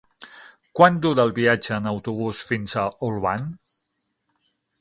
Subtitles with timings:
[0.79, 3.49] Quant dura el viatge en autobús fins a Olvan?